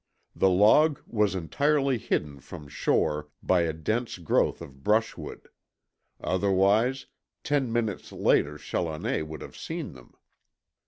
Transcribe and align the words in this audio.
The 0.35 0.49
log 0.49 0.99
was 1.05 1.35
entirely 1.35 1.99
hidden 1.99 2.39
from 2.39 2.67
shore 2.67 3.29
by 3.43 3.61
a 3.61 3.71
dense 3.71 4.17
growth 4.17 4.59
of 4.59 4.83
brushwood. 4.83 5.47
Otherwise, 6.19 7.05
ten 7.43 7.71
minutes 7.71 8.11
later 8.11 8.57
Challoner 8.57 9.23
would 9.23 9.43
have 9.43 9.55
seen 9.55 9.93
them. 9.93 10.15